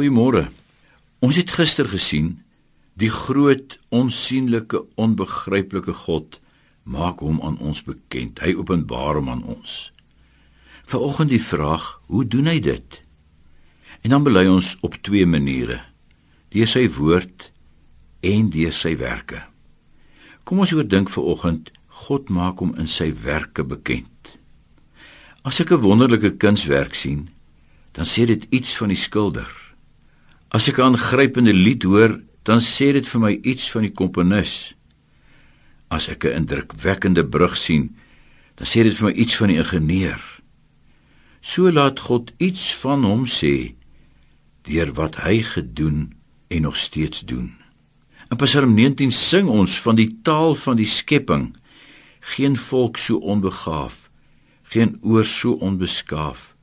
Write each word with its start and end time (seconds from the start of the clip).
Goeiemôre. 0.00 0.46
Ons 1.20 1.36
het 1.36 1.50
gister 1.52 1.84
gesien 1.84 2.38
die 2.96 3.10
groot 3.12 3.74
onsigbare 3.92 4.80
onbegryplike 4.96 5.92
God 6.06 6.38
maak 6.88 7.20
hom 7.20 7.36
aan 7.44 7.58
ons 7.60 7.82
bekend. 7.84 8.40
Hy 8.40 8.54
openbaar 8.56 9.20
hom 9.20 9.28
aan 9.28 9.44
ons. 9.44 9.90
Vanoggend 10.88 11.34
die 11.34 11.42
vraag, 11.44 11.90
hoe 12.08 12.24
doen 12.24 12.48
hy 12.48 12.56
dit? 12.64 13.02
En 14.00 14.16
dan 14.16 14.24
bely 14.24 14.46
ons 14.48 14.72
op 14.80 14.96
twee 15.04 15.28
maniere: 15.28 15.82
deur 16.48 16.72
sy 16.72 16.86
woord 16.96 17.50
en 18.24 18.48
deur 18.56 18.72
sy 18.72 18.96
werke. 18.96 19.44
Kom 20.48 20.64
ons 20.64 20.72
oordink 20.72 21.12
vanoggend, 21.12 21.74
God 22.08 22.32
maak 22.32 22.64
hom 22.64 22.72
in 22.80 22.88
sy 22.88 23.12
werke 23.20 23.68
bekend. 23.68 24.38
As 25.44 25.60
ek 25.60 25.76
'n 25.76 25.84
wonderlike 25.84 26.40
kunswerk 26.40 26.96
sien, 26.96 27.28
dan 27.92 28.08
sê 28.08 28.24
dit 28.24 28.48
iets 28.48 28.72
van 28.80 28.88
die 28.88 28.96
skilder. 28.96 29.59
As 30.50 30.66
ek 30.66 30.78
'n 30.78 30.82
aangrypende 30.82 31.54
lied 31.54 31.82
hoor, 31.86 32.18
dan 32.42 32.58
sê 32.58 32.90
dit 32.92 33.06
vir 33.06 33.20
my 33.20 33.38
iets 33.42 33.70
van 33.70 33.82
die 33.86 33.94
komponis. 33.94 34.74
As 35.88 36.08
ek 36.08 36.24
'n 36.24 36.42
indrukwekkende 36.42 37.24
brug 37.24 37.56
sien, 37.56 37.94
dan 38.56 38.66
sê 38.66 38.82
dit 38.82 38.96
vir 38.96 39.06
my 39.08 39.14
iets 39.14 39.36
van 39.36 39.48
die 39.48 39.58
ingenieur. 39.62 40.22
So 41.40 41.70
laat 41.70 42.00
God 42.00 42.32
iets 42.38 42.74
van 42.74 43.04
hom 43.04 43.26
sê 43.26 43.74
deur 44.62 44.92
wat 44.92 45.22
hy 45.22 45.42
gedoen 45.42 46.14
en 46.48 46.62
nog 46.62 46.76
steeds 46.76 47.20
doen. 47.20 47.54
In 48.30 48.36
Psalm 48.36 48.74
19 48.74 49.12
sing 49.12 49.48
ons 49.48 49.80
van 49.80 49.96
die 49.96 50.18
taal 50.22 50.54
van 50.54 50.76
die 50.76 50.86
skepping. 50.86 51.54
Geen 52.20 52.56
volk 52.56 52.96
so 52.96 53.16
onbegaaf, 53.16 54.10
geen 54.62 54.98
oor 55.00 55.24
so 55.24 55.52
onbeskaaf 55.52 56.54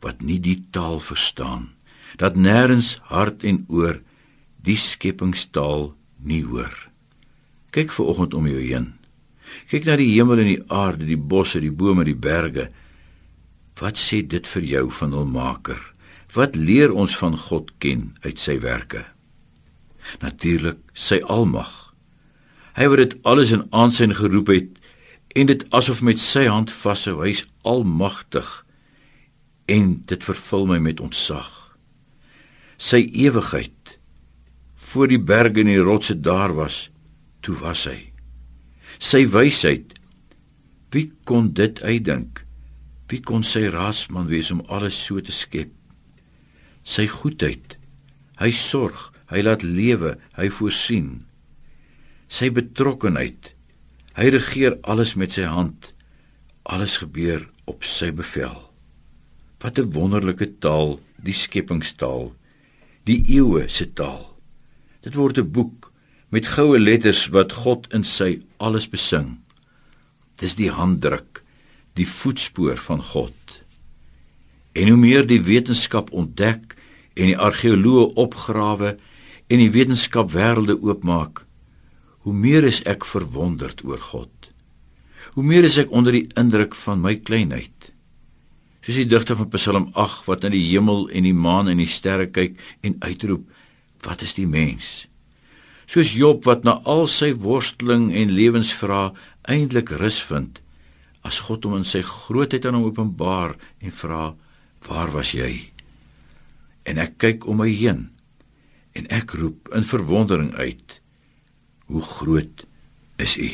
wat 0.00 0.22
nie 0.22 0.40
die 0.40 0.64
taal 0.70 1.00
verstaan 1.00 1.74
dat 2.20 2.36
nêrens 2.36 2.98
hart 3.10 3.44
en 3.44 3.64
oor 3.68 4.00
die 4.64 4.78
skepingstaal 4.78 5.92
nie 6.24 6.42
hoor. 6.44 6.74
Kyk 7.74 7.92
ver 7.92 8.10
oggend 8.12 8.34
om 8.34 8.46
jou 8.48 8.60
heen. 8.60 8.92
Kyk 9.70 9.86
na 9.88 9.96
die 10.00 10.12
hemel 10.14 10.40
en 10.42 10.50
die 10.50 10.64
aarde 10.72 11.06
die 11.08 11.20
bosse 11.20 11.60
die 11.62 11.74
bome 11.74 12.06
die 12.06 12.16
berge. 12.16 12.68
Wat 13.80 13.98
sê 13.98 14.22
dit 14.22 14.46
vir 14.46 14.68
jou 14.70 14.86
van 15.00 15.16
hul 15.16 15.26
maker? 15.28 15.80
Wat 16.34 16.56
leer 16.56 16.94
ons 16.94 17.16
van 17.18 17.36
God 17.38 17.72
ken 17.82 18.12
uit 18.24 18.38
sy 18.40 18.58
werke? 18.62 19.04
Natuurlik 20.22 20.80
sy 20.94 21.20
almag. 21.30 21.72
Hy 22.74 22.88
wat 22.90 23.02
dit 23.02 23.18
alles 23.22 23.52
in 23.54 23.66
aansien 23.70 24.14
geroep 24.14 24.50
het 24.50 24.70
en 25.34 25.50
dit 25.50 25.62
asof 25.74 26.02
met 26.02 26.22
sy 26.22 26.46
hand 26.50 26.70
vashou 26.70 27.20
hy's 27.22 27.44
almagtig 27.62 28.48
en 29.70 30.02
dit 30.06 30.26
vervul 30.26 30.66
my 30.70 30.78
met 30.82 31.02
ontzag. 31.02 31.63
Sy 32.78 33.04
ewigheid 33.12 33.98
voor 34.94 35.10
die 35.10 35.20
berge 35.20 35.62
en 35.64 35.70
die 35.70 35.82
rotse 35.82 36.14
daar 36.14 36.54
was, 36.54 36.88
toe 37.42 37.56
was 37.58 37.84
hy. 37.90 37.98
Sy 39.02 39.24
wysheid, 39.26 39.96
wie 40.94 41.08
kon 41.26 41.50
dit 41.56 41.80
uitdink? 41.82 42.44
Wie 43.10 43.20
kon 43.20 43.42
sy 43.46 43.66
raadsman 43.72 44.28
wees 44.30 44.52
om 44.54 44.62
alles 44.72 44.96
so 44.96 45.20
te 45.20 45.34
skep? 45.34 45.72
Sy 46.86 47.08
goedheid, 47.10 47.74
hy 48.38 48.50
sorg, 48.54 49.10
hy 49.32 49.42
laat 49.42 49.64
lewe, 49.66 50.14
hy 50.38 50.46
voorsien. 50.52 51.24
Sy 52.30 52.52
betrokkenheid, 52.54 53.50
hy 54.14 54.30
regeer 54.34 54.78
alles 54.86 55.14
met 55.18 55.34
sy 55.34 55.48
hand. 55.50 55.90
Alles 56.64 56.96
gebeur 57.02 57.48
op 57.68 57.84
sy 57.84 58.12
bevel. 58.14 58.56
Wat 59.60 59.78
'n 59.78 59.92
wonderlike 59.92 60.60
taal, 60.60 61.00
die 61.18 61.34
skepingstaal, 61.34 62.32
die 63.08 63.20
eeue 63.36 63.68
se 63.68 63.86
taal. 63.92 64.24
Dit 65.04 65.14
word 65.14 65.38
'n 65.38 65.50
boek 65.50 65.92
met 66.28 66.46
goue 66.46 66.78
letters 66.78 67.28
wat 67.28 67.52
God 67.52 67.92
in 67.92 68.04
sy 68.04 68.40
alles 68.56 68.88
besing. 68.88 69.38
Dis 70.40 70.56
die 70.56 70.70
handdruk, 70.70 71.44
die 71.94 72.08
voetspoor 72.08 72.76
van 72.76 73.02
God. 73.02 73.36
En 74.72 74.88
hoe 74.88 74.96
meer 74.96 75.26
die 75.26 75.42
wetenskap 75.42 76.10
ontdek 76.10 76.74
en 77.14 77.26
die 77.26 77.38
argeoloë 77.38 78.14
opgrawe 78.14 78.96
en 79.46 79.58
die 79.58 79.70
wetenskap 79.70 80.32
wêrelde 80.32 80.82
oopmaak, 80.82 81.46
hoe 82.18 82.34
meer 82.34 82.64
is 82.64 82.82
ek 82.82 83.04
verwonderd 83.04 83.84
oor 83.84 83.98
God. 83.98 84.30
Hoe 85.34 85.44
meer 85.44 85.64
is 85.64 85.76
ek 85.76 85.90
onder 85.90 86.12
die 86.12 86.28
indruk 86.34 86.74
van 86.74 87.00
my 87.00 87.16
kleinheid 87.16 87.93
soos 88.84 88.98
die 89.00 89.08
digter 89.08 89.38
van 89.38 89.48
Psalm 89.54 89.86
8 89.96 90.26
wat 90.28 90.42
na 90.44 90.50
die 90.52 90.66
hemel 90.66 91.06
en 91.08 91.24
die 91.24 91.36
maan 91.36 91.70
en 91.72 91.80
die 91.80 91.88
sterre 91.88 92.26
kyk 92.28 92.58
en 92.84 92.98
uitroep 93.00 93.46
wat 94.04 94.20
is 94.26 94.34
die 94.36 94.48
mens? 94.48 95.06
Soos 95.88 96.12
Job 96.12 96.44
wat 96.44 96.66
na 96.68 96.76
al 96.88 97.06
sy 97.08 97.30
worsteling 97.32 98.10
en 98.12 98.32
lewensvrae 98.32 99.14
eindelik 99.48 99.94
rus 100.00 100.20
vind 100.28 100.60
as 101.24 101.40
God 101.46 101.64
hom 101.64 101.78
in 101.80 101.88
sy 101.88 102.02
grootheid 102.04 102.68
aan 102.68 102.76
hom 102.76 102.90
openbaar 102.90 103.56
en 103.80 103.96
vra 103.96 104.34
waar 104.84 105.14
was 105.16 105.32
jy? 105.32 105.70
En 106.84 107.00
ek 107.00 107.16
kyk 107.24 107.48
om 107.48 107.62
my 107.64 107.70
heen 107.72 108.10
en 108.92 109.08
ek 109.08 109.32
roep 109.40 109.72
in 109.72 109.88
verwondering 109.88 110.52
uit 110.60 111.00
hoe 111.88 112.04
groot 112.04 112.66
is 113.16 113.38
u? 113.40 113.48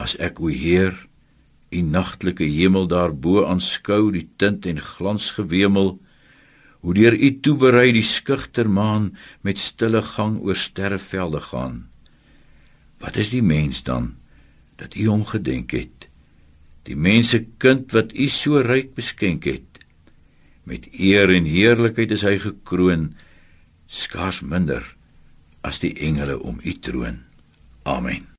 As 0.00 0.16
ek 0.16 0.40
o 0.40 0.48
Heer 0.48 0.96
die 1.70 1.82
nagtelike 1.86 2.46
hemel 2.50 2.88
daarbo 2.90 3.44
aanskou 3.46 4.10
die 4.14 4.26
tint 4.42 4.66
en 4.66 4.80
glans 4.82 5.30
gewemel 5.36 5.98
hoe 6.80 6.94
deur 6.96 7.14
u 7.14 7.30
toeberei 7.44 7.90
die 7.94 8.06
skugter 8.06 8.68
maan 8.68 9.10
met 9.46 9.60
stille 9.60 10.02
gang 10.02 10.38
oor 10.40 10.56
sterrevelde 10.56 11.42
gaan. 11.50 11.76
Wat 13.00 13.16
is 13.20 13.30
die 13.30 13.44
mens 13.44 13.82
dan 13.84 14.14
dat 14.80 14.96
u 14.96 15.06
hom 15.12 15.24
gedenk 15.28 15.76
het? 15.76 16.08
Die 16.88 16.96
mense 16.96 17.44
kind 17.60 17.92
wat 17.92 18.16
u 18.16 18.28
so 18.32 18.64
ryk 18.64 18.94
beskenk 18.96 19.44
het. 19.44 19.84
Met 20.64 20.88
eer 20.96 21.30
en 21.36 21.46
heerlikheid 21.46 22.16
is 22.16 22.24
hy 22.24 22.38
gekroon 22.40 23.12
skaars 23.86 24.40
minder 24.40 24.82
as 25.60 25.82
die 25.84 25.92
engele 26.00 26.40
om 26.40 26.58
u 26.64 26.74
troon. 26.80 27.22
Amen 27.84 28.30